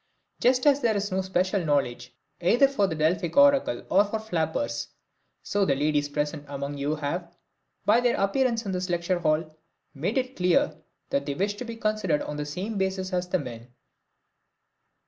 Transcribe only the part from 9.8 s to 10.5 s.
made it